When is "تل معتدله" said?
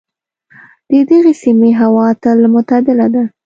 2.21-3.07